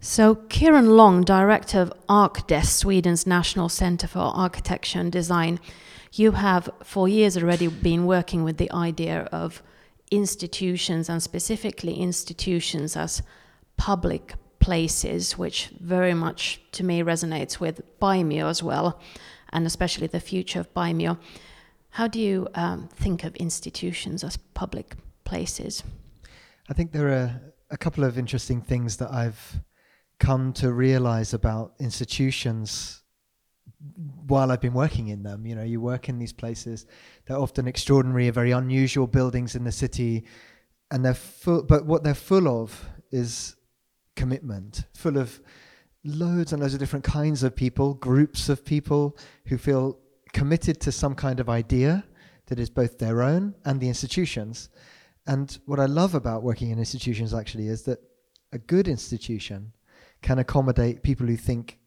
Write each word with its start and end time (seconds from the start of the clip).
So, 0.00 0.34
Kieran 0.34 0.96
Long, 0.96 1.22
director 1.22 1.80
of 1.80 1.92
ArkDes, 2.08 2.66
Sweden's 2.66 3.26
National 3.26 3.68
Center 3.68 4.06
for 4.06 4.18
Architecture 4.18 5.00
and 5.00 5.10
Design, 5.10 5.58
you 6.12 6.32
have 6.32 6.68
for 6.84 7.08
years 7.08 7.36
already 7.36 7.68
been 7.68 8.06
working 8.06 8.44
with 8.44 8.58
the 8.58 8.70
idea 8.72 9.22
of 9.32 9.62
institutions 10.10 11.08
and 11.08 11.22
specifically 11.22 11.94
institutions 11.94 12.96
as 12.96 13.22
public 13.76 14.34
places, 14.60 15.38
which 15.38 15.70
very 15.80 16.14
much 16.14 16.60
to 16.72 16.84
me 16.84 17.02
resonates 17.02 17.58
with 17.58 17.80
Paimio 18.00 18.48
as 18.48 18.62
well, 18.62 19.00
and 19.52 19.66
especially 19.66 20.06
the 20.06 20.20
future 20.20 20.60
of 20.60 20.72
Paimio. 20.74 21.18
How 21.90 22.06
do 22.06 22.20
you 22.20 22.48
um, 22.54 22.88
think 22.88 23.24
of 23.24 23.34
institutions 23.36 24.22
as 24.22 24.36
public 24.54 24.94
places? 25.24 25.82
I 26.68 26.74
think 26.74 26.92
there 26.92 27.08
are 27.08 27.40
a 27.70 27.76
couple 27.76 28.04
of 28.04 28.18
interesting 28.18 28.60
things 28.60 28.98
that 28.98 29.10
I've 29.12 29.60
come 30.18 30.52
to 30.54 30.72
realize 30.72 31.34
about 31.34 31.74
institutions 31.78 33.02
while 34.26 34.50
I've 34.50 34.60
been 34.60 34.72
working 34.72 35.08
in 35.08 35.22
them. 35.22 35.46
You 35.46 35.54
know, 35.54 35.62
you 35.62 35.80
work 35.80 36.08
in 36.08 36.18
these 36.18 36.32
places, 36.32 36.86
they're 37.26 37.36
often 37.36 37.68
extraordinary, 37.68 38.28
very 38.30 38.52
unusual 38.52 39.06
buildings 39.06 39.54
in 39.54 39.64
the 39.64 39.72
city, 39.72 40.24
and 40.90 41.04
they're 41.04 41.14
full, 41.14 41.62
but 41.62 41.86
what 41.86 42.02
they're 42.04 42.14
full 42.14 42.48
of 42.48 42.88
is 43.10 43.56
commitment, 44.14 44.84
full 44.94 45.18
of 45.18 45.40
loads 46.04 46.52
and 46.52 46.62
loads 46.62 46.74
of 46.74 46.80
different 46.80 47.04
kinds 47.04 47.42
of 47.42 47.54
people, 47.54 47.94
groups 47.94 48.48
of 48.48 48.64
people 48.64 49.16
who 49.46 49.58
feel 49.58 49.98
committed 50.32 50.80
to 50.80 50.92
some 50.92 51.14
kind 51.14 51.40
of 51.40 51.48
idea 51.48 52.04
that 52.46 52.58
is 52.58 52.70
both 52.70 52.98
their 52.98 53.22
own 53.22 53.54
and 53.64 53.80
the 53.80 53.88
institutions. 53.88 54.68
And 55.26 55.58
what 55.66 55.80
I 55.80 55.86
love 55.86 56.14
about 56.14 56.42
working 56.42 56.70
in 56.70 56.78
institutions 56.78 57.34
actually 57.34 57.68
is 57.68 57.82
that 57.82 57.98
a 58.52 58.58
good 58.58 58.86
institution 58.86 59.72
can 60.26 60.40
accommodate 60.40 61.04
people 61.04 61.24
who 61.24 61.36
think 61.36 61.78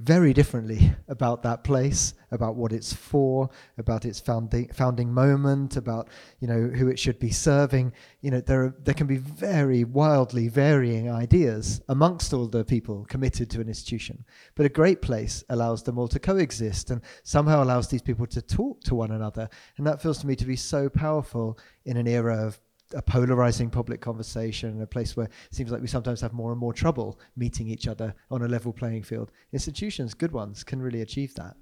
very 0.00 0.34
differently 0.34 0.92
about 1.08 1.42
that 1.42 1.64
place, 1.64 2.12
about 2.30 2.54
what 2.54 2.70
it's 2.70 2.92
for, 2.92 3.48
about 3.78 4.04
its 4.04 4.20
founding 4.20 4.68
founding 4.68 5.10
moment, 5.10 5.78
about 5.78 6.10
you 6.38 6.46
know 6.46 6.68
who 6.78 6.88
it 6.88 6.98
should 6.98 7.18
be 7.18 7.30
serving. 7.30 7.90
You 8.20 8.32
know 8.32 8.42
there 8.42 8.64
are, 8.64 8.76
there 8.84 8.92
can 8.92 9.06
be 9.06 9.16
very 9.16 9.82
wildly 9.84 10.48
varying 10.48 11.10
ideas 11.10 11.80
amongst 11.88 12.34
all 12.34 12.48
the 12.48 12.66
people 12.66 13.06
committed 13.08 13.48
to 13.52 13.62
an 13.62 13.68
institution. 13.68 14.26
But 14.56 14.66
a 14.66 14.80
great 14.80 15.00
place 15.00 15.42
allows 15.48 15.82
them 15.82 15.96
all 15.98 16.08
to 16.08 16.18
coexist 16.18 16.90
and 16.90 17.00
somehow 17.22 17.64
allows 17.64 17.88
these 17.88 18.02
people 18.02 18.26
to 18.26 18.42
talk 18.42 18.82
to 18.82 18.94
one 18.94 19.12
another, 19.12 19.48
and 19.78 19.86
that 19.86 20.02
feels 20.02 20.18
to 20.18 20.26
me 20.26 20.36
to 20.36 20.44
be 20.44 20.56
so 20.56 20.90
powerful 20.90 21.58
in 21.86 21.96
an 21.96 22.06
era 22.06 22.46
of 22.46 22.60
a 22.94 23.02
polarizing 23.02 23.70
public 23.70 24.00
conversation, 24.00 24.80
a 24.80 24.86
place 24.86 25.16
where 25.16 25.26
it 25.26 25.54
seems 25.54 25.70
like 25.70 25.80
we 25.80 25.88
sometimes 25.88 26.20
have 26.20 26.32
more 26.32 26.52
and 26.52 26.60
more 26.60 26.72
trouble 26.72 27.18
meeting 27.36 27.68
each 27.68 27.88
other 27.88 28.14
on 28.30 28.42
a 28.42 28.48
level 28.48 28.72
playing 28.72 29.02
field. 29.02 29.30
Institutions, 29.52 30.14
good 30.14 30.32
ones, 30.32 30.62
can 30.64 30.80
really 30.80 31.00
achieve 31.00 31.34
that. 31.34 31.56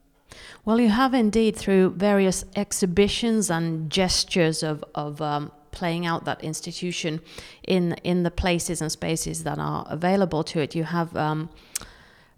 Well, 0.65 0.81
you 0.81 0.89
have 0.89 1.15
indeed 1.15 1.57
through 1.57 1.91
various 1.91 2.45
exhibitions 2.57 3.51
and 3.51 3.91
gestures 3.91 4.63
of, 4.63 4.85
of 4.95 5.21
um, 5.21 5.53
playing 5.71 6.07
out 6.07 6.25
that 6.25 6.43
institution 6.43 7.21
in 7.67 7.95
in 8.05 8.23
the 8.23 8.31
places 8.31 8.81
and 8.81 8.91
spaces 8.91 9.45
that 9.45 9.59
are 9.59 9.85
available 9.89 10.45
to 10.45 10.61
it. 10.61 10.75
You 10.75 10.85
have 10.85 11.17
um, 11.17 11.51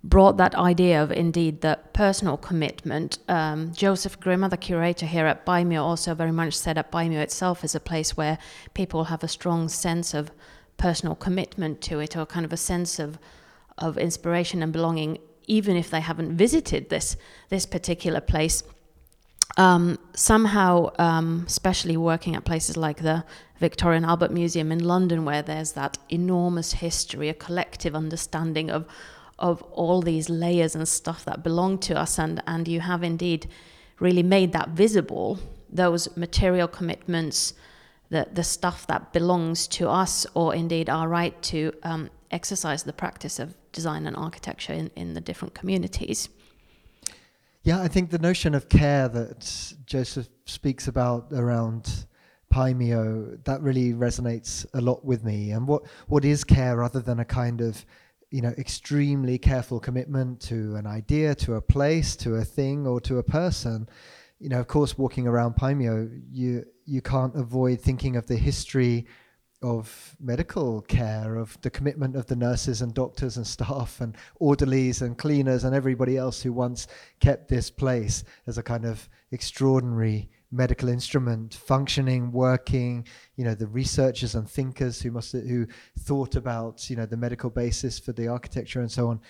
brought 0.08 0.36
that 0.36 0.54
idea 0.54 1.02
of 1.02 1.10
indeed 1.10 1.60
the 1.60 1.78
personal 1.92 2.36
commitment. 2.36 3.18
Um, 3.28 3.72
Joseph 3.72 4.20
Grimmer, 4.20 4.48
the 4.48 4.56
curator 4.56 5.06
here 5.06 5.26
at 5.26 5.44
Paimio, 5.44 5.82
also 5.82 6.14
very 6.14 6.32
much 6.32 6.54
said 6.54 6.76
that 6.76 6.92
Paimio 6.92 7.18
itself 7.18 7.64
is 7.64 7.74
a 7.74 7.80
place 7.80 8.16
where 8.16 8.38
people 8.74 9.04
have 9.04 9.24
a 9.24 9.28
strong 9.28 9.68
sense 9.68 10.14
of 10.14 10.30
personal 10.76 11.14
commitment 11.14 11.80
to 11.82 11.98
it, 11.98 12.16
or 12.16 12.24
kind 12.26 12.44
of 12.44 12.52
a 12.52 12.56
sense 12.56 12.98
of 12.98 13.18
of 13.78 13.98
inspiration 13.98 14.62
and 14.62 14.72
belonging, 14.72 15.18
even 15.46 15.76
if 15.76 15.90
they 15.90 16.00
haven't 16.00 16.36
visited 16.36 16.88
this 16.88 17.16
this 17.48 17.66
particular 17.66 18.20
place. 18.20 18.62
Um, 19.58 19.98
somehow, 20.14 20.90
um, 20.98 21.44
especially 21.46 21.96
working 21.96 22.36
at 22.36 22.44
places 22.44 22.76
like 22.76 23.02
the 23.02 23.24
Victoria 23.58 23.96
and 23.96 24.06
Albert 24.06 24.32
Museum 24.32 24.70
in 24.70 24.84
London, 24.84 25.24
where 25.24 25.42
there's 25.42 25.72
that 25.72 25.98
enormous 26.10 26.72
history, 26.72 27.28
a 27.28 27.34
collective 27.34 27.94
understanding 27.94 28.70
of 28.70 28.86
of 29.38 29.62
all 29.62 30.00
these 30.00 30.28
layers 30.28 30.74
and 30.74 30.88
stuff 30.88 31.24
that 31.24 31.42
belong 31.42 31.78
to 31.78 31.98
us 31.98 32.18
and 32.18 32.42
and 32.46 32.66
you 32.68 32.80
have 32.80 33.02
indeed 33.02 33.48
really 34.00 34.22
made 34.22 34.52
that 34.52 34.70
visible 34.70 35.38
those 35.68 36.14
material 36.16 36.68
commitments 36.68 37.54
the 38.08 38.26
the 38.32 38.42
stuff 38.42 38.86
that 38.86 39.12
belongs 39.12 39.66
to 39.66 39.88
us 39.88 40.26
or 40.34 40.54
indeed 40.54 40.88
our 40.88 41.08
right 41.08 41.40
to 41.42 41.72
um, 41.82 42.08
exercise 42.30 42.82
the 42.84 42.92
practice 42.92 43.38
of 43.38 43.54
design 43.72 44.06
and 44.06 44.16
architecture 44.16 44.72
in, 44.72 44.90
in 44.96 45.14
the 45.14 45.20
different 45.20 45.54
communities 45.54 46.28
yeah 47.62 47.80
i 47.82 47.88
think 47.88 48.10
the 48.10 48.18
notion 48.18 48.54
of 48.54 48.68
care 48.68 49.08
that 49.08 49.74
joseph 49.84 50.28
speaks 50.46 50.88
about 50.88 51.26
around 51.32 52.06
Paimio, 52.52 53.42
that 53.44 53.60
really 53.60 53.92
resonates 53.92 54.64
a 54.72 54.80
lot 54.80 55.04
with 55.04 55.24
me. 55.24 55.50
And 55.50 55.66
what, 55.66 55.82
what 56.06 56.24
is 56.24 56.44
care 56.44 56.82
other 56.82 57.00
than 57.00 57.18
a 57.18 57.24
kind 57.24 57.60
of 57.60 57.84
you 58.30 58.42
know 58.42 58.54
extremely 58.58 59.38
careful 59.38 59.80
commitment 59.80 60.40
to 60.40 60.76
an 60.76 60.86
idea 60.86 61.34
to 61.34 61.54
a 61.54 61.60
place 61.60 62.16
to 62.16 62.36
a 62.36 62.44
thing 62.44 62.86
or 62.86 63.00
to 63.00 63.18
a 63.18 63.22
person. 63.22 63.88
You 64.38 64.48
know 64.48 64.60
of 64.60 64.66
course 64.66 64.98
walking 64.98 65.26
around 65.26 65.56
Paimio 65.56 66.22
you 66.30 66.64
you 66.84 67.02
can't 67.02 67.34
avoid 67.36 67.80
thinking 67.80 68.16
of 68.16 68.26
the 68.26 68.36
history 68.36 69.06
of 69.62 70.14
medical 70.20 70.82
care 70.82 71.36
of 71.36 71.58
the 71.62 71.70
commitment 71.70 72.14
of 72.14 72.26
the 72.26 72.36
nurses 72.36 72.82
and 72.82 72.92
doctors 72.92 73.36
and 73.38 73.46
staff 73.46 74.00
and 74.00 74.14
orderlies 74.38 75.00
and 75.00 75.16
cleaners 75.16 75.64
and 75.64 75.74
everybody 75.74 76.16
else 76.16 76.42
who 76.42 76.52
once 76.52 76.86
kept 77.20 77.48
this 77.48 77.70
place 77.70 78.22
as 78.46 78.58
a 78.58 78.62
kind 78.62 78.84
of 78.84 79.08
extraordinary 79.32 80.28
medical 80.56 80.88
instrument 80.88 81.54
functioning 81.54 82.32
working 82.32 83.06
you 83.36 83.44
know 83.44 83.54
the 83.54 83.66
researchers 83.66 84.34
and 84.34 84.48
thinkers 84.48 85.00
who 85.00 85.10
must 85.10 85.32
who 85.32 85.66
thought 86.00 86.34
about 86.36 86.88
you 86.88 86.96
know 86.96 87.06
the 87.06 87.16
medical 87.16 87.50
basis 87.50 87.98
for 87.98 88.12
the 88.12 88.28
architecture 88.28 88.80
and 88.80 88.90
so 88.90 89.08
on. 89.08 89.20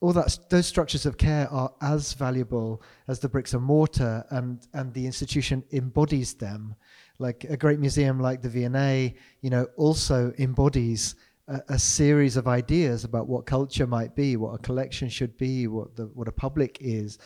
All 0.00 0.12
that 0.12 0.38
those 0.50 0.66
structures 0.66 1.06
of 1.06 1.16
care 1.16 1.50
are 1.50 1.72
as 1.80 2.12
valuable 2.12 2.82
as 3.08 3.18
the 3.18 3.28
bricks 3.28 3.54
and 3.54 3.62
mortar 3.62 4.24
and 4.30 4.66
and 4.74 4.92
the 4.92 5.06
institution 5.06 5.64
embodies 5.72 6.34
them. 6.34 6.74
Like 7.18 7.44
a 7.44 7.56
great 7.56 7.80
museum 7.80 8.20
like 8.20 8.42
the 8.42 8.50
V&A 8.50 9.14
you 9.40 9.50
know 9.50 9.66
also 9.76 10.32
embodies 10.38 11.14
a, 11.48 11.62
a, 11.70 11.78
series 11.78 12.36
of 12.36 12.46
ideas 12.46 13.04
about 13.04 13.26
what 13.26 13.46
culture 13.46 13.86
might 13.86 14.14
be 14.14 14.36
what 14.36 14.54
a 14.54 14.58
collection 14.58 15.08
should 15.08 15.36
be 15.38 15.66
what 15.66 15.96
the 15.96 16.06
what 16.08 16.28
a 16.28 16.32
public 16.32 16.76
is. 16.80 17.18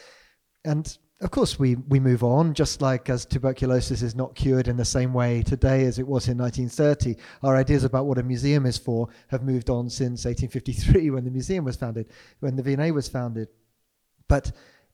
And 0.64 0.96
of 1.22 1.30
course, 1.30 1.58
we, 1.58 1.74
we 1.74 2.00
move 2.00 2.24
on, 2.24 2.54
just 2.54 2.80
like 2.80 3.10
as 3.10 3.26
tuberculosis 3.26 4.00
is 4.00 4.14
not 4.14 4.34
cured 4.34 4.68
in 4.68 4.78
the 4.78 4.84
same 4.86 5.12
way 5.12 5.42
today 5.42 5.84
as 5.84 5.98
it 5.98 6.06
was 6.06 6.28
in 6.28 6.38
1930. 6.38 7.16
Our 7.42 7.56
ideas 7.56 7.84
about 7.84 8.06
what 8.06 8.16
a 8.16 8.22
museum 8.22 8.64
is 8.64 8.78
for 8.78 9.08
have 9.28 9.42
moved 9.42 9.68
on 9.68 9.90
since 9.90 10.24
1853 10.24 11.10
when 11.10 11.24
the 11.24 11.30
museum 11.30 11.64
was 11.64 11.76
founded, 11.76 12.06
when 12.40 12.56
the 12.56 12.62
V&A 12.62 12.90
was 12.90 13.06
founded. 13.06 13.48
But 14.28 14.52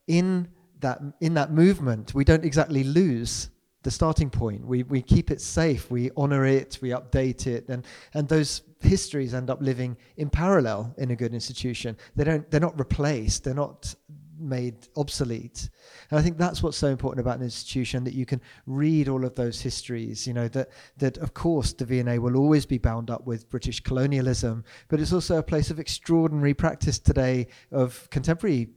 in 0.08 0.48
that, 0.80 1.00
in 1.20 1.34
that 1.34 1.52
movement, 1.52 2.12
we 2.12 2.24
don't 2.24 2.44
exactly 2.44 2.82
lose 2.82 3.50
the 3.84 3.90
starting 3.92 4.28
point. 4.28 4.66
We, 4.66 4.82
we 4.82 5.02
keep 5.02 5.30
it 5.30 5.40
safe, 5.40 5.92
we 5.92 6.10
honor 6.16 6.44
it, 6.44 6.80
we 6.82 6.88
update 6.88 7.46
it, 7.46 7.68
and, 7.68 7.86
and 8.14 8.28
those 8.28 8.62
histories 8.80 9.32
end 9.32 9.48
up 9.48 9.62
living 9.62 9.96
in 10.16 10.28
parallel 10.28 10.92
in 10.98 11.12
a 11.12 11.16
good 11.16 11.32
institution. 11.32 11.96
They 12.16 12.24
don't, 12.24 12.50
they're 12.50 12.58
not 12.58 12.76
replaced, 12.80 13.44
they're 13.44 13.54
not 13.54 13.94
made 14.38 14.88
obsolete. 14.96 15.68
And 16.10 16.18
I 16.18 16.22
think 16.22 16.38
that's 16.38 16.62
what's 16.62 16.76
so 16.76 16.88
important 16.88 17.20
about 17.20 17.38
an 17.38 17.44
institution 17.44 18.04
that 18.04 18.14
you 18.14 18.26
can 18.26 18.40
read 18.66 19.08
all 19.08 19.24
of 19.24 19.34
those 19.34 19.60
histories. 19.60 20.26
You 20.26 20.34
know 20.34 20.48
that 20.48 20.68
that 20.98 21.18
of 21.18 21.34
course 21.34 21.72
the 21.72 21.84
V&A 21.84 22.18
will 22.18 22.36
always 22.36 22.66
be 22.66 22.78
bound 22.78 23.10
up 23.10 23.26
with 23.26 23.48
British 23.48 23.80
colonialism, 23.80 24.64
but 24.88 25.00
it's 25.00 25.12
also 25.12 25.38
a 25.38 25.42
place 25.42 25.70
of 25.70 25.78
extraordinary 25.78 26.54
practice 26.54 26.98
today 26.98 27.48
of 27.70 28.08
contemporary 28.10 28.68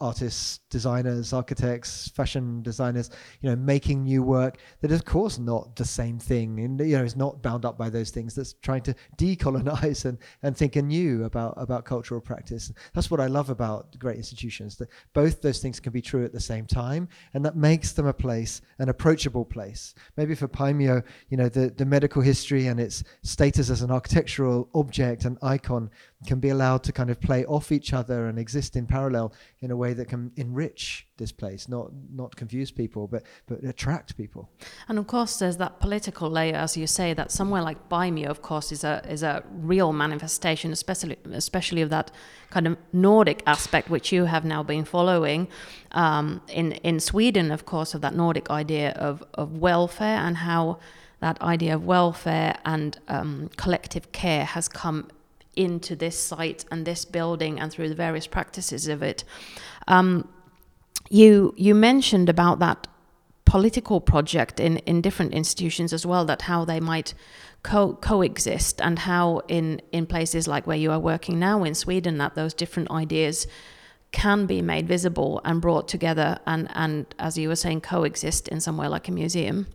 artists, 0.00 0.60
designers, 0.70 1.32
architects, 1.32 2.08
fashion 2.08 2.62
designers, 2.62 3.10
you 3.40 3.50
know, 3.50 3.56
making 3.56 4.04
new 4.04 4.22
work 4.22 4.58
that 4.80 4.90
is 4.90 5.00
of 5.00 5.04
course 5.04 5.38
not 5.38 5.76
the 5.76 5.84
same 5.84 6.18
thing 6.18 6.60
and 6.60 6.80
you 6.80 6.96
know 6.96 7.04
is 7.04 7.16
not 7.16 7.42
bound 7.42 7.64
up 7.64 7.76
by 7.76 7.88
those 7.88 8.10
things 8.10 8.34
that's 8.34 8.54
trying 8.54 8.82
to 8.82 8.94
decolonize 9.16 10.04
and, 10.04 10.18
and 10.42 10.56
think 10.56 10.76
anew 10.76 11.24
about 11.24 11.54
about 11.56 11.84
cultural 11.84 12.20
practice. 12.20 12.72
That's 12.92 13.10
what 13.10 13.20
I 13.20 13.26
love 13.26 13.50
about 13.50 13.98
great 13.98 14.16
institutions, 14.16 14.76
that 14.76 14.88
both 15.12 15.42
those 15.42 15.60
things 15.60 15.80
can 15.80 15.92
be 15.92 16.02
true 16.02 16.24
at 16.24 16.32
the 16.32 16.40
same 16.40 16.66
time 16.66 17.08
and 17.34 17.44
that 17.44 17.56
makes 17.56 17.92
them 17.92 18.06
a 18.06 18.12
place, 18.12 18.60
an 18.78 18.88
approachable 18.88 19.44
place. 19.44 19.94
Maybe 20.16 20.34
for 20.34 20.48
Paimio, 20.48 21.02
you 21.28 21.36
know, 21.36 21.48
the, 21.48 21.70
the 21.70 21.84
medical 21.84 22.22
history 22.22 22.66
and 22.66 22.80
its 22.80 23.04
status 23.22 23.70
as 23.70 23.82
an 23.82 23.90
architectural 23.90 24.68
object 24.74 25.24
and 25.24 25.38
icon 25.42 25.90
can 26.26 26.40
be 26.40 26.48
allowed 26.48 26.82
to 26.84 26.92
kind 26.92 27.10
of 27.10 27.20
play 27.20 27.44
off 27.46 27.70
each 27.70 27.92
other 27.92 28.26
and 28.26 28.38
exist 28.38 28.76
in 28.76 28.86
parallel 28.86 29.32
in 29.60 29.70
a 29.70 29.76
way 29.76 29.92
that 29.92 30.08
can 30.08 30.32
enrich 30.36 31.06
this 31.16 31.32
place, 31.32 31.68
not 31.68 31.90
not 32.10 32.34
confuse 32.36 32.70
people, 32.70 33.06
but 33.06 33.22
but 33.46 33.62
attract 33.64 34.16
people. 34.16 34.50
And 34.88 34.98
of 34.98 35.06
course, 35.06 35.38
there's 35.38 35.56
that 35.58 35.80
political 35.80 36.30
layer, 36.30 36.56
as 36.56 36.76
you 36.76 36.86
say, 36.86 37.14
that 37.14 37.30
somewhere 37.30 37.62
like 37.62 37.88
Paimio, 37.88 38.28
of 38.28 38.42
course, 38.42 38.72
is 38.72 38.84
a 38.84 39.02
is 39.08 39.22
a 39.22 39.42
real 39.50 39.92
manifestation, 39.92 40.72
especially 40.72 41.16
especially 41.32 41.82
of 41.82 41.90
that 41.90 42.10
kind 42.50 42.66
of 42.66 42.76
Nordic 42.92 43.42
aspect, 43.46 43.90
which 43.90 44.12
you 44.12 44.24
have 44.24 44.44
now 44.44 44.62
been 44.62 44.84
following 44.84 45.48
um, 45.92 46.40
in 46.48 46.72
in 46.72 47.00
Sweden, 47.00 47.50
of 47.50 47.64
course, 47.64 47.94
of 47.94 48.00
that 48.00 48.14
Nordic 48.14 48.50
idea 48.50 48.90
of 48.92 49.22
of 49.34 49.58
welfare 49.58 50.18
and 50.18 50.38
how 50.38 50.78
that 51.20 51.40
idea 51.40 51.74
of 51.74 51.84
welfare 51.86 52.54
and 52.64 52.98
um, 53.08 53.48
collective 53.56 54.12
care 54.12 54.44
has 54.44 54.68
come 54.68 55.08
into 55.56 55.96
this 55.96 56.18
site 56.18 56.64
and 56.70 56.86
this 56.86 57.04
building 57.04 57.60
and 57.60 57.72
through 57.72 57.88
the 57.88 57.94
various 57.94 58.26
practices 58.26 58.88
of 58.88 59.02
it. 59.02 59.24
Um, 59.88 60.28
you 61.10 61.54
you 61.56 61.74
mentioned 61.74 62.28
about 62.28 62.58
that 62.60 62.86
political 63.44 64.00
project 64.00 64.58
in, 64.58 64.78
in 64.78 65.00
different 65.00 65.32
institutions 65.32 65.92
as 65.92 66.04
well, 66.04 66.24
that 66.24 66.42
how 66.42 66.64
they 66.64 66.80
might 66.80 67.14
co- 67.62 67.94
coexist 67.94 68.80
and 68.80 68.98
how 68.98 69.40
in, 69.48 69.80
in 69.92 70.06
places 70.06 70.48
like 70.48 70.66
where 70.66 70.76
you 70.76 70.90
are 70.90 70.98
working 70.98 71.38
now 71.38 71.62
in 71.62 71.74
Sweden, 71.74 72.18
that 72.18 72.34
those 72.34 72.54
different 72.54 72.90
ideas 72.90 73.46
can 74.12 74.46
be 74.46 74.62
made 74.62 74.88
visible 74.88 75.40
and 75.44 75.60
brought 75.60 75.88
together 75.88 76.38
and, 76.46 76.68
and 76.74 77.06
as 77.18 77.36
you 77.36 77.48
were 77.48 77.56
saying, 77.56 77.80
coexist 77.80 78.48
in 78.48 78.60
somewhere 78.60 78.88
like 78.88 79.08
a 79.08 79.12
museum 79.12 79.66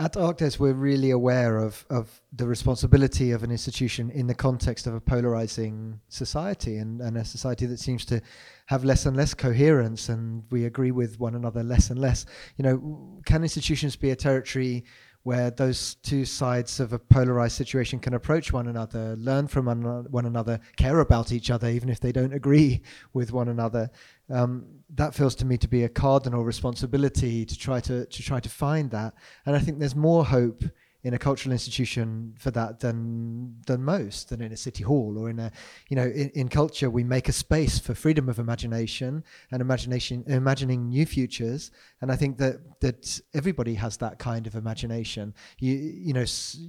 at 0.00 0.14
ArkDes, 0.14 0.58
we're 0.58 0.72
really 0.72 1.10
aware 1.10 1.58
of, 1.58 1.84
of 1.90 2.22
the 2.32 2.46
responsibility 2.46 3.32
of 3.32 3.42
an 3.42 3.50
institution 3.50 4.08
in 4.10 4.26
the 4.26 4.34
context 4.34 4.86
of 4.86 4.94
a 4.94 5.00
polarizing 5.00 6.00
society 6.08 6.78
and, 6.78 7.02
and 7.02 7.18
a 7.18 7.24
society 7.24 7.66
that 7.66 7.78
seems 7.78 8.06
to 8.06 8.22
have 8.64 8.82
less 8.82 9.04
and 9.04 9.14
less 9.14 9.34
coherence 9.34 10.08
and 10.08 10.42
we 10.50 10.64
agree 10.64 10.90
with 10.90 11.20
one 11.20 11.34
another 11.34 11.62
less 11.62 11.90
and 11.90 12.00
less. 12.00 12.24
You 12.56 12.62
know, 12.62 13.20
can 13.26 13.42
institutions 13.42 13.94
be 13.94 14.10
a 14.10 14.16
territory 14.16 14.84
where 15.22 15.50
those 15.50 15.96
two 15.96 16.24
sides 16.24 16.80
of 16.80 16.92
a 16.92 16.98
polarized 16.98 17.56
situation 17.56 17.98
can 17.98 18.14
approach 18.14 18.52
one 18.52 18.68
another, 18.68 19.16
learn 19.16 19.46
from 19.46 19.66
one 20.10 20.24
another, 20.24 20.58
care 20.76 21.00
about 21.00 21.30
each 21.30 21.50
other, 21.50 21.68
even 21.68 21.88
if 21.90 22.00
they 22.00 22.12
don't 22.12 22.32
agree 22.32 22.80
with 23.12 23.32
one 23.32 23.48
another. 23.48 23.90
Um, 24.30 24.66
that 24.94 25.14
feels 25.14 25.34
to 25.36 25.44
me 25.44 25.56
to 25.58 25.68
be 25.68 25.84
a 25.84 25.88
cardinal 25.88 26.44
responsibility 26.44 27.44
to 27.44 27.58
try 27.58 27.80
to 27.80 28.06
to 28.06 28.22
try 28.22 28.40
to 28.40 28.48
find 28.48 28.90
that. 28.92 29.14
And 29.44 29.54
I 29.54 29.58
think 29.58 29.78
there's 29.78 29.96
more 29.96 30.24
hope 30.24 30.64
in 31.02 31.14
a 31.14 31.18
cultural 31.18 31.52
institution 31.52 32.34
for 32.38 32.50
that 32.50 32.80
than 32.80 33.56
than 33.66 33.82
most 33.82 34.28
than 34.28 34.40
in 34.42 34.52
a 34.52 34.56
city 34.56 34.82
hall 34.82 35.16
or 35.18 35.30
in 35.30 35.38
a 35.38 35.50
you 35.88 35.96
know 35.96 36.04
in, 36.04 36.30
in 36.30 36.48
culture 36.48 36.90
we 36.90 37.02
make 37.02 37.28
a 37.28 37.32
space 37.32 37.78
for 37.78 37.94
freedom 37.94 38.28
of 38.28 38.38
imagination 38.38 39.24
and 39.50 39.62
imagination 39.62 40.24
imagining 40.26 40.88
new 40.88 41.06
futures. 41.06 41.70
And 42.00 42.12
i 42.12 42.16
think 42.16 42.38
that 42.38 42.80
that 42.80 43.20
everybody 43.34 43.74
has 43.74 43.96
that 43.98 44.18
kind 44.18 44.46
of 44.46 44.54
imagination. 44.54 45.34
You 45.58 45.74
you 45.74 46.12
know 46.12 46.24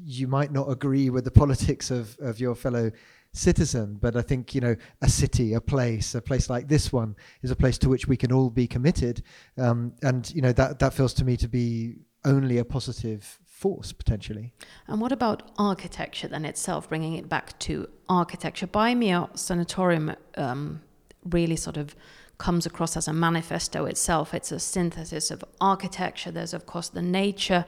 you 0.05 0.27
might 0.27 0.51
not 0.51 0.69
agree 0.69 1.09
with 1.09 1.25
the 1.25 1.31
politics 1.41 1.91
of 1.91 2.17
of 2.19 2.39
your 2.39 2.55
fellow 2.55 2.91
citizen 3.33 3.97
but 4.01 4.17
i 4.17 4.21
think 4.21 4.53
you 4.53 4.59
know 4.59 4.75
a 5.01 5.07
city 5.07 5.53
a 5.53 5.61
place 5.61 6.15
a 6.15 6.21
place 6.21 6.49
like 6.49 6.67
this 6.67 6.91
one 6.91 7.15
is 7.43 7.49
a 7.49 7.55
place 7.55 7.77
to 7.77 7.87
which 7.87 8.05
we 8.05 8.17
can 8.17 8.31
all 8.31 8.49
be 8.49 8.67
committed. 8.67 9.23
Um, 9.57 9.93
and 10.01 10.29
you 10.35 10.41
know 10.41 10.53
that 10.53 10.79
that 10.79 10.93
feels 10.93 11.13
to 11.15 11.25
me 11.25 11.37
to 11.37 11.47
be 11.47 11.95
only 12.25 12.57
a 12.59 12.65
positive 12.65 13.39
force 13.61 13.91
potentially. 13.91 14.51
And 14.87 14.99
what 14.99 15.11
about 15.11 15.51
architecture 15.57 16.27
then 16.27 16.45
itself, 16.45 16.89
bringing 16.89 17.13
it 17.13 17.29
back 17.29 17.57
to 17.59 17.87
architecture? 18.09 18.65
Paimio 18.65 19.29
Sanatorium 19.37 20.15
um, 20.35 20.81
really 21.23 21.55
sort 21.55 21.77
of 21.77 21.95
comes 22.39 22.65
across 22.65 22.97
as 22.97 23.07
a 23.07 23.13
manifesto 23.13 23.85
itself. 23.85 24.33
It's 24.33 24.51
a 24.51 24.59
synthesis 24.59 25.29
of 25.29 25.45
architecture. 25.61 26.31
There's, 26.31 26.55
of 26.55 26.65
course, 26.65 26.89
the 26.89 27.03
nature 27.03 27.65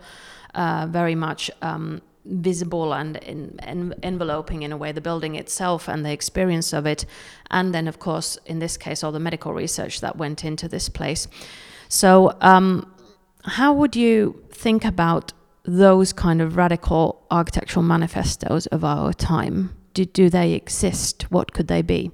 uh, 0.56 0.88
very 0.90 1.16
much. 1.16 1.52
Um, 1.62 2.02
visible 2.26 2.94
and 2.94 3.18
in, 3.18 3.94
enveloping 4.02 4.64
in 4.64 4.72
a 4.72 4.78
way 4.78 4.94
the 4.94 5.02
building 5.02 5.36
itself 5.36 5.90
and 5.90 6.06
the 6.06 6.12
experience 6.14 6.72
of 6.72 6.86
it 6.86 7.06
and 7.52 7.76
then 7.76 7.86
of 7.86 8.00
course 8.00 8.38
in 8.46 8.60
this 8.60 8.78
case 8.78 9.04
all 9.04 9.12
the 9.12 9.20
medical 9.20 9.54
research 9.54 10.00
that 10.00 10.16
went 10.16 10.46
into 10.46 10.70
this 10.70 10.88
place 10.88 11.28
so 11.90 12.34
um, 12.40 12.90
how 13.44 13.74
would 13.74 13.94
you 13.94 14.42
think 14.52 14.86
about 14.86 15.34
those 15.66 16.14
kind 16.14 16.42
of 16.42 16.58
radical 16.58 17.26
architectural 17.32 17.84
manifestos 17.84 18.66
of 18.68 18.84
our 18.84 19.14
time? 19.14 19.76
Do, 19.94 20.06
do 20.06 20.30
they 20.30 20.54
exist? 20.54 21.32
What 21.32 21.54
could 21.54 21.68
they 21.68 21.82
be? 21.82 22.12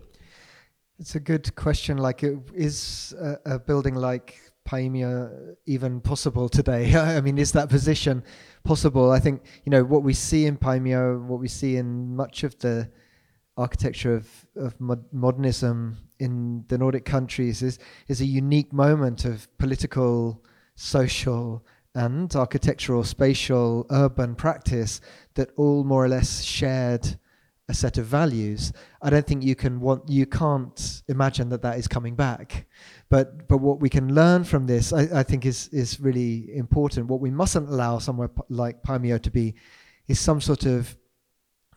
It's 0.99 1.15
a 1.15 1.19
good 1.19 1.55
question. 1.55 1.97
Like, 1.97 2.23
is 2.53 3.13
a, 3.19 3.53
a 3.53 3.59
building 3.59 3.95
like 3.95 4.37
Paimio 4.67 5.55
even 5.65 6.01
possible 6.01 6.49
today? 6.49 6.95
I 7.17 7.21
mean, 7.21 7.37
is 7.37 7.53
that 7.53 7.69
position 7.69 8.23
possible? 8.63 9.11
I 9.11 9.19
think 9.19 9.41
you 9.65 9.71
know 9.71 9.83
what 9.83 10.03
we 10.03 10.13
see 10.13 10.45
in 10.45 10.57
Paimio, 10.57 11.21
what 11.23 11.39
we 11.39 11.47
see 11.47 11.77
in 11.77 12.15
much 12.15 12.43
of 12.43 12.57
the 12.59 12.89
architecture 13.57 14.15
of, 14.15 14.27
of 14.55 14.79
mod- 14.79 15.11
modernism 15.11 15.97
in 16.19 16.63
the 16.67 16.77
Nordic 16.77 17.05
countries 17.05 17.61
is 17.61 17.79
is 18.07 18.21
a 18.21 18.25
unique 18.25 18.71
moment 18.73 19.25
of 19.25 19.47
political, 19.57 20.43
social, 20.75 21.65
and 21.95 22.33
architectural, 22.35 23.03
spatial, 23.03 23.85
urban 23.89 24.35
practice 24.35 25.01
that 25.35 25.49
all 25.57 25.83
more 25.83 26.05
or 26.05 26.07
less 26.07 26.43
shared 26.43 27.17
a 27.69 27.73
set 27.73 27.99
of 27.99 28.05
values. 28.05 28.73
I 29.01 29.11
don't 29.11 29.25
think 29.25 29.43
you 29.43 29.55
can 29.55 29.79
want 29.79 30.09
you 30.09 30.25
can't 30.25 31.03
imagine 31.07 31.49
that 31.49 31.61
that 31.61 31.77
is 31.77 31.87
coming 31.87 32.15
back. 32.15 32.67
But 33.09 33.47
but 33.47 33.57
what 33.57 33.79
we 33.79 33.89
can 33.89 34.13
learn 34.13 34.43
from 34.43 34.65
this, 34.65 34.91
I, 34.91 35.19
I 35.19 35.23
think, 35.23 35.45
is 35.45 35.67
is 35.69 35.99
really 35.99 36.55
important. 36.55 37.07
What 37.07 37.21
we 37.21 37.29
mustn't 37.29 37.69
allow 37.69 37.99
somewhere 37.99 38.31
like 38.49 38.81
Paimio 38.81 39.21
to 39.21 39.31
be 39.31 39.53
is 40.07 40.19
some 40.19 40.41
sort 40.41 40.65
of 40.65 40.97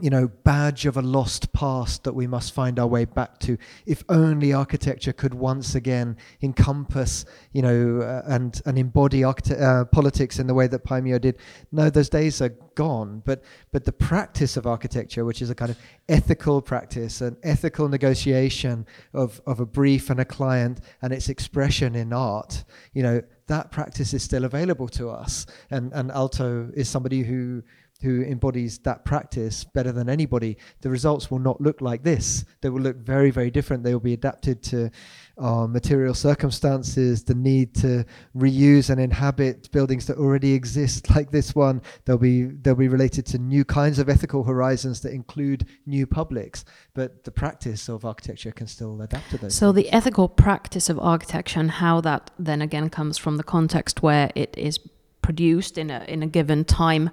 you 0.03 0.11
know, 0.11 0.27
badge 0.43 0.85
of 0.85 0.97
a 0.97 1.01
lost 1.01 1.53
past 1.53 2.03
that 2.03 2.13
we 2.13 2.27
must 2.27 2.53
find 2.53 2.81
our 2.81 2.89
way 2.89 3.05
back 3.05 3.39
to. 3.39 3.57
If 3.87 4.03
only 4.09 4.53
architecture 4.53 5.13
could 5.13 5.33
once 5.33 5.77
again 5.77 6.17
encompass, 6.43 7.25
you 7.53 7.63
know, 7.63 8.01
uh, 8.01 8.23
and 8.27 8.61
and 8.67 8.77
embody 8.79 9.23
uh, 9.23 9.85
politics 9.93 10.41
in 10.41 10.49
the 10.49 10.55
way 10.55 10.67
that 10.67 10.85
Paimio 10.85 11.21
did. 11.21 11.39
No, 11.71 11.89
those 11.89 12.09
days 12.09 12.43
are 12.43 12.49
gone. 12.75 13.23
But 13.25 13.45
but 13.71 13.85
the 13.85 13.93
practice 13.93 14.57
of 14.57 14.67
architecture, 14.67 15.25
which 15.25 15.41
is 15.41 15.51
a 15.51 15.55
kind 15.55 15.71
of 15.71 15.79
ethical 16.09 16.61
practice, 16.61 17.21
an 17.21 17.37
ethical 17.45 17.89
negotiation 17.89 18.85
of 19.15 19.41
of 19.47 19.61
a 19.61 19.67
brief 19.67 20.11
and 20.11 20.19
a 20.19 20.25
client, 20.25 20.81
and 21.01 21.13
its 21.13 21.29
expression 21.29 21.95
in 21.95 22.13
art, 22.13 22.65
you 22.93 23.05
know, 23.05 23.23
that 23.47 23.71
practice 23.71 24.15
is 24.15 24.25
still 24.25 24.45
available 24.45 24.89
to 24.89 25.11
us. 25.11 25.47
And 25.71 25.93
and 25.93 26.11
Aalto 26.11 26.75
is 26.75 26.89
somebody 26.89 27.23
who 27.23 27.63
who 28.03 28.23
embodies 28.23 28.79
that 28.81 29.05
practice 29.05 29.65
better 29.65 29.93
than 29.93 30.09
anybody, 30.09 30.57
the 30.81 30.91
results 30.91 31.31
will 31.31 31.39
not 31.39 31.61
look 31.61 31.81
like 31.81 32.03
this. 32.03 32.45
They 32.61 32.69
will 32.69 32.83
look 32.83 32.97
very, 32.97 33.31
very 33.31 33.51
different. 33.51 33.85
They 33.85 33.93
will 33.93 34.01
be 34.01 34.13
adapted 34.13 34.63
to 34.65 34.91
our 35.39 35.67
material 35.67 36.15
circumstances, 36.15 37.25
the 37.25 37.35
need 37.35 37.75
to 37.77 38.05
reuse 38.37 38.91
and 38.91 39.01
inhabit 39.01 39.71
buildings 39.73 40.07
that 40.07 40.19
already 40.19 40.53
exist, 40.53 41.11
like 41.11 41.31
this 41.31 41.55
one. 41.55 41.81
They'll 42.05 42.19
be 42.19 42.45
they'll 42.45 42.75
be 42.75 42.89
related 42.89 43.25
to 43.27 43.39
new 43.39 43.65
kinds 43.65 43.99
of 43.99 44.09
ethical 44.09 44.45
horizons 44.45 45.01
that 45.03 45.13
include 45.13 45.67
new 45.87 46.07
publics. 46.07 46.65
But 46.95 47.25
the 47.25 47.31
practice 47.31 47.89
of 47.89 48.05
architecture 48.05 48.53
can 48.53 48.67
still 48.67 49.01
adapt 49.01 49.31
to 49.31 49.39
those. 49.39 49.55
So 49.55 49.73
things. 49.73 49.87
the 49.87 49.93
ethical 49.93 50.29
practice 50.29 50.91
of 50.91 50.99
architecture 50.99 51.61
and 51.61 51.71
how 51.71 52.01
that 52.03 52.31
then 52.39 52.61
again 52.61 52.91
comes 52.91 53.17
from 53.17 53.37
the 53.37 53.45
context 53.45 54.03
where 54.03 54.31
it 54.35 54.55
is 54.59 54.79
produced 55.23 55.79
in 55.79 55.91
a 55.91 56.05
in 56.09 56.23
a 56.23 56.27
given 56.27 56.65
time 56.65 57.11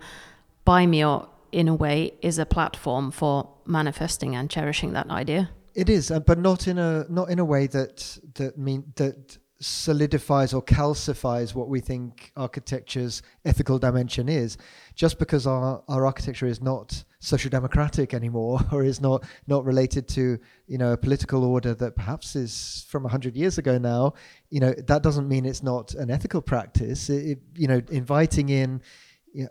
Paimio, 0.70 1.28
in 1.52 1.68
a 1.68 1.74
way, 1.74 2.14
is 2.22 2.38
a 2.38 2.46
platform 2.46 3.10
for 3.10 3.50
manifesting 3.66 4.36
and 4.36 4.52
cherishing 4.52 4.94
that 4.94 5.10
idea. 5.10 5.50
It 5.74 5.90
is, 5.90 6.12
uh, 6.12 6.20
but 6.20 6.38
not 6.38 6.68
in 6.68 6.78
a 6.78 7.08
not 7.10 7.32
in 7.32 7.40
a 7.40 7.46
way 7.46 7.66
that 7.66 8.20
that 8.36 8.56
mean 8.56 8.94
that 8.96 9.40
solidifies 9.62 10.54
or 10.54 10.62
calcifies 10.62 11.56
what 11.56 11.70
we 11.70 11.80
think 11.80 12.32
architecture's 12.38 13.24
ethical 13.46 13.80
dimension 13.80 14.30
is. 14.30 14.58
Just 14.94 15.18
because 15.18 15.48
our, 15.48 15.84
our 15.88 16.06
architecture 16.06 16.46
is 16.46 16.62
not 16.62 17.04
social 17.20 17.50
democratic 17.50 18.14
anymore, 18.14 18.60
or 18.72 18.84
is 18.84 19.02
not 19.02 19.24
not 19.48 19.66
related 19.66 20.08
to 20.10 20.38
you 20.68 20.78
know 20.78 20.94
a 20.94 20.98
political 20.98 21.46
order 21.46 21.74
that 21.74 21.96
perhaps 21.96 22.36
is 22.36 22.86
from 22.90 23.06
hundred 23.06 23.36
years 23.36 23.58
ago 23.58 23.80
now, 23.80 24.14
you 24.52 24.60
know 24.60 24.76
that 24.86 25.02
doesn't 25.02 25.28
mean 25.28 25.46
it's 25.46 25.64
not 25.64 25.96
an 25.96 26.12
ethical 26.12 26.44
practice. 26.44 27.10
It, 27.10 27.26
it, 27.32 27.40
you 27.56 27.68
know, 27.68 27.82
inviting 27.90 28.50
in 28.50 28.84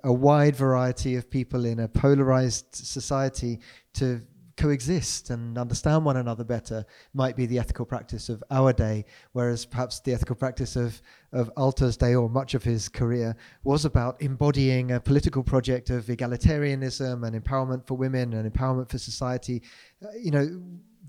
a 0.04 0.12
wide 0.12 0.56
variety 0.56 1.16
of 1.16 1.30
people 1.30 1.64
in 1.64 1.80
a 1.80 1.88
polarized 1.88 2.66
society 2.75 3.61
to 3.94 4.20
coexist 4.58 5.30
and 5.30 5.56
understand 5.56 6.04
one 6.04 6.16
another 6.16 6.44
better 6.44 6.85
might 7.14 7.37
be 7.37 7.47
the 7.47 7.58
ethical 7.58 7.87
practice 7.87 8.28
of 8.28 8.42
our 8.50 8.73
day, 8.73 9.04
whereas 9.32 9.64
perhaps 9.64 10.00
the 10.00 10.12
ethical 10.12 10.35
practice 10.35 10.76
of, 10.76 11.00
of 11.32 11.50
Aalto's 11.56 11.97
day 11.97 12.14
or 12.14 12.28
much 12.28 12.54
of 12.54 12.64
his 12.64 12.88
career 12.88 13.37
was 13.62 13.85
about 13.85 14.20
embodying 14.20 14.92
a 14.92 15.00
political 15.00 15.42
project 15.42 15.90
of 15.90 16.06
egalitarianism 16.06 17.26
and 17.26 17.42
empowerment 17.42 17.87
for 17.87 17.97
women 17.97 18.35
and 18.35 18.52
empowerment 18.52 18.90
for 18.90 18.99
society. 18.99 19.62
Uh, 20.04 20.08
you 20.20 20.32
know, 20.32 20.61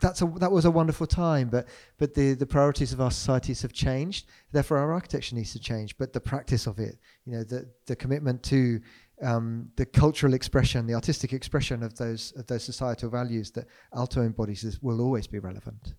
that's 0.01 0.22
a 0.22 0.25
that 0.38 0.51
was 0.51 0.65
a 0.65 0.72
wonderful 0.72 1.08
time, 1.08 1.50
but 1.50 1.67
but 1.98 2.13
the 2.13 2.34
the 2.34 2.46
priorities 2.46 2.93
of 2.93 3.01
our 3.01 3.12
societies 3.12 3.62
have 3.62 3.74
changed. 3.74 4.27
Therefore, 4.51 4.77
our 4.77 4.93
architecture 4.93 5.36
needs 5.36 5.53
to 5.53 5.60
change. 5.60 5.98
But 5.98 6.13
the 6.13 6.19
practice 6.19 6.67
of 6.67 6.79
it, 6.79 6.98
you 7.25 7.34
know, 7.34 7.43
the 7.43 7.69
the 7.86 7.96
commitment 7.96 8.43
to 8.43 8.79
um, 9.22 9.69
the 9.75 9.86
cultural 9.86 10.34
expression, 10.34 10.88
the 10.88 10.93
artistic 10.93 11.34
expression 11.34 11.84
of 11.84 11.96
those 11.98 12.31
of 12.38 12.48
those 12.48 12.63
societal 12.63 13.10
values 13.10 13.51
that 13.51 13.67
Aalto 13.93 14.25
embodies 14.25 14.63
is, 14.63 14.81
will 14.81 15.01
always 15.01 15.27
be 15.27 15.39
relevant. 15.39 15.93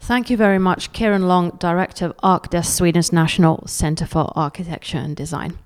Thank 0.00 0.30
you 0.30 0.36
very 0.36 0.58
much, 0.58 0.92
Kieran 0.92 1.28
Long, 1.28 1.50
Director 1.58 2.06
of 2.06 2.16
ArkDes 2.18 2.66
Sweden's 2.66 3.12
National 3.12 3.66
Centre 3.66 4.06
for 4.06 4.32
Architecture 4.36 4.98
and 4.98 5.16
Design. 5.16 5.58